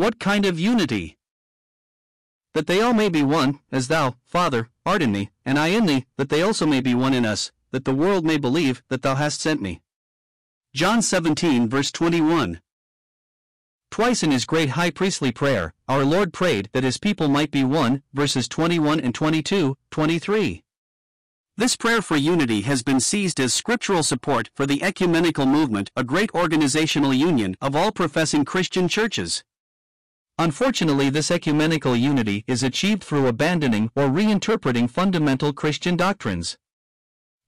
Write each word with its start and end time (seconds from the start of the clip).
What 0.00 0.18
kind 0.18 0.46
of 0.46 0.58
unity? 0.58 1.18
That 2.54 2.66
they 2.66 2.80
all 2.80 2.94
may 2.94 3.10
be 3.10 3.22
one, 3.22 3.60
as 3.70 3.88
thou, 3.88 4.16
Father, 4.24 4.70
art 4.86 5.02
in 5.02 5.12
me, 5.12 5.28
and 5.44 5.58
I 5.58 5.66
in 5.66 5.84
thee, 5.84 6.06
that 6.16 6.30
they 6.30 6.40
also 6.40 6.64
may 6.64 6.80
be 6.80 6.94
one 6.94 7.12
in 7.12 7.26
us, 7.26 7.52
that 7.70 7.84
the 7.84 7.94
world 7.94 8.24
may 8.24 8.38
believe 8.38 8.82
that 8.88 9.02
thou 9.02 9.16
hast 9.16 9.42
sent 9.42 9.60
me. 9.60 9.82
John 10.72 11.02
17, 11.02 11.68
verse 11.68 11.92
21. 11.92 12.62
Twice 13.90 14.22
in 14.22 14.30
his 14.30 14.46
great 14.46 14.70
high 14.70 14.90
priestly 14.90 15.32
prayer, 15.32 15.74
our 15.86 16.02
Lord 16.02 16.32
prayed 16.32 16.70
that 16.72 16.82
his 16.82 16.96
people 16.96 17.28
might 17.28 17.50
be 17.50 17.62
one, 17.62 18.02
verses 18.14 18.48
21 18.48 19.00
and 19.00 19.14
22, 19.14 19.76
23. 19.90 20.64
This 21.58 21.76
prayer 21.76 22.00
for 22.00 22.16
unity 22.16 22.62
has 22.62 22.82
been 22.82 23.00
seized 23.00 23.38
as 23.38 23.52
scriptural 23.52 24.02
support 24.02 24.48
for 24.54 24.64
the 24.64 24.82
ecumenical 24.82 25.44
movement, 25.44 25.90
a 25.94 26.02
great 26.02 26.30
organizational 26.34 27.12
union 27.12 27.54
of 27.60 27.76
all 27.76 27.92
professing 27.92 28.46
Christian 28.46 28.88
churches. 28.88 29.44
Unfortunately, 30.40 31.10
this 31.10 31.30
ecumenical 31.30 31.94
unity 31.94 32.44
is 32.46 32.62
achieved 32.62 33.04
through 33.04 33.26
abandoning 33.26 33.90
or 33.94 34.04
reinterpreting 34.04 34.88
fundamental 34.88 35.52
Christian 35.52 35.96
doctrines. 35.96 36.56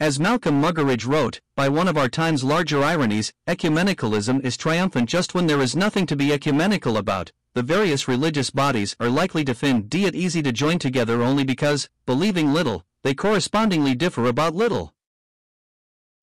As 0.00 0.18
Malcolm 0.18 0.62
Muggeridge 0.62 1.06
wrote, 1.06 1.42
by 1.54 1.68
one 1.68 1.86
of 1.86 1.98
our 1.98 2.08
time's 2.08 2.42
larger 2.42 2.82
ironies, 2.82 3.30
ecumenicalism 3.46 4.42
is 4.42 4.56
triumphant 4.56 5.06
just 5.06 5.34
when 5.34 5.46
there 5.46 5.60
is 5.60 5.76
nothing 5.76 6.06
to 6.06 6.16
be 6.16 6.32
ecumenical 6.32 6.96
about. 6.96 7.30
The 7.52 7.62
various 7.62 8.08
religious 8.08 8.48
bodies 8.48 8.96
are 8.98 9.10
likely 9.10 9.44
to 9.44 9.54
find 9.54 9.94
it 9.94 10.14
easy 10.14 10.40
to 10.40 10.50
join 10.50 10.78
together 10.78 11.20
only 11.20 11.44
because, 11.44 11.90
believing 12.06 12.54
little, 12.54 12.86
they 13.02 13.12
correspondingly 13.12 13.96
differ 13.96 14.24
about 14.24 14.54
little. 14.54 14.94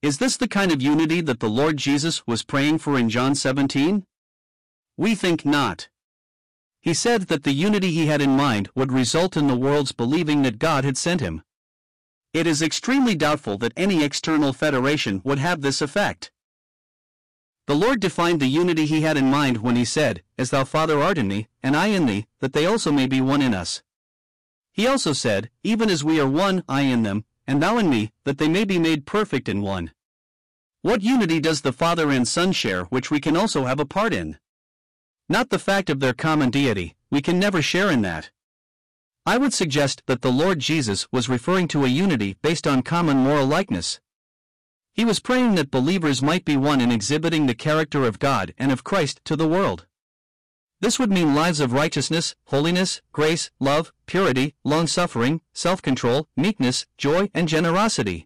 Is 0.00 0.16
this 0.16 0.38
the 0.38 0.48
kind 0.48 0.72
of 0.72 0.80
unity 0.80 1.20
that 1.20 1.40
the 1.40 1.50
Lord 1.50 1.76
Jesus 1.76 2.26
was 2.26 2.44
praying 2.44 2.78
for 2.78 2.98
in 2.98 3.10
John 3.10 3.34
17? 3.34 4.06
We 4.96 5.14
think 5.14 5.44
not. 5.44 5.88
He 6.86 6.94
said 6.94 7.22
that 7.22 7.42
the 7.42 7.50
unity 7.50 7.90
he 7.90 8.06
had 8.06 8.22
in 8.22 8.36
mind 8.36 8.68
would 8.76 8.92
result 8.92 9.36
in 9.36 9.48
the 9.48 9.56
world's 9.56 9.90
believing 9.90 10.42
that 10.42 10.60
God 10.60 10.84
had 10.84 10.96
sent 10.96 11.20
him. 11.20 11.42
It 12.32 12.46
is 12.46 12.62
extremely 12.62 13.16
doubtful 13.16 13.58
that 13.58 13.72
any 13.76 14.04
external 14.04 14.52
federation 14.52 15.20
would 15.24 15.40
have 15.40 15.62
this 15.62 15.82
effect. 15.82 16.30
The 17.66 17.74
Lord 17.74 17.98
defined 17.98 18.38
the 18.38 18.46
unity 18.46 18.86
he 18.86 19.00
had 19.00 19.16
in 19.16 19.32
mind 19.32 19.64
when 19.64 19.74
he 19.74 19.84
said, 19.84 20.22
As 20.38 20.50
thou 20.50 20.62
Father 20.62 21.02
art 21.02 21.18
in 21.18 21.26
me, 21.26 21.48
and 21.60 21.76
I 21.76 21.86
in 21.86 22.06
thee, 22.06 22.28
that 22.38 22.52
they 22.52 22.66
also 22.66 22.92
may 22.92 23.08
be 23.08 23.20
one 23.20 23.42
in 23.42 23.52
us. 23.52 23.82
He 24.70 24.86
also 24.86 25.12
said, 25.12 25.50
Even 25.64 25.90
as 25.90 26.04
we 26.04 26.20
are 26.20 26.28
one, 26.28 26.62
I 26.68 26.82
in 26.82 27.02
them, 27.02 27.24
and 27.48 27.60
thou 27.60 27.78
in 27.78 27.90
me, 27.90 28.12
that 28.22 28.38
they 28.38 28.48
may 28.48 28.64
be 28.64 28.78
made 28.78 29.06
perfect 29.06 29.48
in 29.48 29.60
one. 29.60 29.90
What 30.82 31.02
unity 31.02 31.40
does 31.40 31.62
the 31.62 31.72
Father 31.72 32.12
and 32.12 32.28
Son 32.28 32.52
share 32.52 32.84
which 32.84 33.10
we 33.10 33.18
can 33.18 33.36
also 33.36 33.64
have 33.64 33.80
a 33.80 33.84
part 33.84 34.14
in? 34.14 34.38
Not 35.28 35.50
the 35.50 35.58
fact 35.58 35.90
of 35.90 35.98
their 35.98 36.12
common 36.12 36.50
deity, 36.50 36.94
we 37.10 37.20
can 37.20 37.38
never 37.38 37.60
share 37.60 37.90
in 37.90 38.02
that. 38.02 38.30
I 39.24 39.38
would 39.38 39.52
suggest 39.52 40.02
that 40.06 40.22
the 40.22 40.30
Lord 40.30 40.60
Jesus 40.60 41.08
was 41.10 41.28
referring 41.28 41.66
to 41.68 41.84
a 41.84 41.88
unity 41.88 42.36
based 42.42 42.64
on 42.64 42.82
common 42.82 43.16
moral 43.16 43.46
likeness. 43.46 43.98
He 44.92 45.04
was 45.04 45.18
praying 45.18 45.56
that 45.56 45.72
believers 45.72 46.22
might 46.22 46.44
be 46.44 46.56
one 46.56 46.80
in 46.80 46.92
exhibiting 46.92 47.46
the 47.46 47.54
character 47.54 48.04
of 48.04 48.20
God 48.20 48.54
and 48.56 48.70
of 48.70 48.84
Christ 48.84 49.20
to 49.24 49.34
the 49.34 49.48
world. 49.48 49.86
This 50.80 51.00
would 51.00 51.10
mean 51.10 51.34
lives 51.34 51.58
of 51.58 51.72
righteousness, 51.72 52.36
holiness, 52.46 53.02
grace, 53.10 53.50
love, 53.58 53.92
purity, 54.06 54.54
long 54.62 54.86
suffering, 54.86 55.40
self 55.52 55.82
control, 55.82 56.28
meekness, 56.36 56.86
joy, 56.96 57.30
and 57.34 57.48
generosity. 57.48 58.25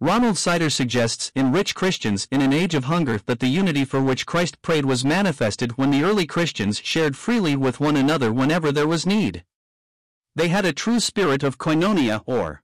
Ronald 0.00 0.38
Sider 0.38 0.70
suggests 0.70 1.32
in 1.34 1.50
Rich 1.50 1.74
Christians 1.74 2.28
in 2.30 2.40
an 2.40 2.52
Age 2.52 2.76
of 2.76 2.84
Hunger 2.84 3.18
that 3.26 3.40
the 3.40 3.48
unity 3.48 3.84
for 3.84 4.00
which 4.00 4.26
Christ 4.26 4.62
prayed 4.62 4.84
was 4.84 5.04
manifested 5.04 5.76
when 5.76 5.90
the 5.90 6.04
early 6.04 6.24
Christians 6.24 6.80
shared 6.84 7.16
freely 7.16 7.56
with 7.56 7.80
one 7.80 7.96
another 7.96 8.32
whenever 8.32 8.70
there 8.70 8.86
was 8.86 9.04
need. 9.04 9.44
They 10.36 10.48
had 10.48 10.64
a 10.64 10.72
true 10.72 11.00
spirit 11.00 11.42
of 11.42 11.58
koinonia 11.58 12.22
or 12.26 12.62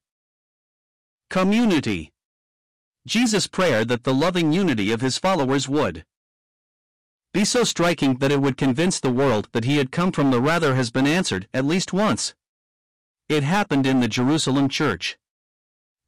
community. 1.29 2.13
Jesus' 3.05 3.49
prayer 3.49 3.85
that 3.85 4.05
the 4.05 4.15
loving 4.15 4.53
unity 4.53 4.93
of 4.93 5.01
his 5.01 5.19
followers 5.19 5.69
would 5.69 6.05
be 7.33 7.45
so 7.45 7.65
striking 7.65 8.19
that 8.19 8.31
it 8.31 8.41
would 8.41 8.57
convince 8.57 9.01
the 9.01 9.11
world 9.11 9.49
that 9.51 9.65
he 9.65 9.79
had 9.79 9.91
come 9.91 10.13
from 10.13 10.31
the 10.31 10.41
rather 10.41 10.77
has 10.77 10.93
been 10.93 11.07
answered 11.07 11.49
at 11.53 11.65
least 11.65 11.93
once. 11.93 12.33
It 13.29 13.43
happened 13.43 13.87
in 13.87 13.99
the 13.99 14.07
Jerusalem 14.07 14.69
church. 14.69 15.19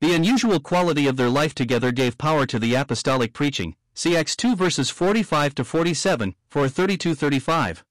The 0.06 0.14
unusual 0.14 0.60
quality 0.60 1.08
of 1.08 1.16
their 1.16 1.28
life 1.28 1.52
together 1.52 1.90
gave 1.90 2.16
power 2.16 2.46
to 2.46 2.60
the 2.60 2.76
apostolic 2.76 3.32
preaching. 3.32 3.74
Acts 4.06 4.36
2 4.36 4.54
verses 4.54 4.88
45 4.88 5.56
to 5.56 5.64
47, 5.64 6.36
for 6.48 6.68
32 6.68 7.16
35. 7.16 7.84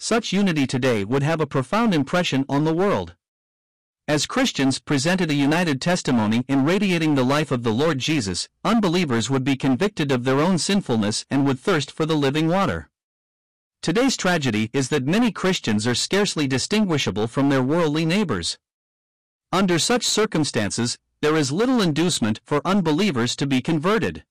Such 0.00 0.32
unity 0.32 0.66
today 0.66 1.04
would 1.04 1.22
have 1.22 1.40
a 1.40 1.46
profound 1.46 1.94
impression 1.94 2.44
on 2.48 2.64
the 2.64 2.74
world. 2.74 3.14
As 4.08 4.26
Christians 4.26 4.80
presented 4.80 5.30
a 5.30 5.34
united 5.34 5.80
testimony 5.80 6.44
in 6.48 6.64
radiating 6.64 7.14
the 7.14 7.24
life 7.24 7.52
of 7.52 7.62
the 7.62 7.72
Lord 7.72 8.00
Jesus, 8.00 8.48
unbelievers 8.64 9.30
would 9.30 9.44
be 9.44 9.54
convicted 9.54 10.10
of 10.10 10.24
their 10.24 10.40
own 10.40 10.58
sinfulness 10.58 11.24
and 11.30 11.46
would 11.46 11.60
thirst 11.60 11.92
for 11.92 12.04
the 12.04 12.16
living 12.16 12.48
water. 12.48 12.90
Today's 13.80 14.16
tragedy 14.16 14.70
is 14.72 14.88
that 14.88 15.06
many 15.06 15.30
Christians 15.30 15.86
are 15.86 15.94
scarcely 15.94 16.48
distinguishable 16.48 17.28
from 17.28 17.48
their 17.48 17.62
worldly 17.62 18.04
neighbors. 18.04 18.58
Under 19.52 19.80
such 19.80 20.06
circumstances, 20.06 20.96
there 21.22 21.36
is 21.36 21.50
little 21.50 21.82
inducement 21.82 22.40
for 22.44 22.62
unbelievers 22.64 23.34
to 23.34 23.48
be 23.48 23.60
converted. 23.60 24.22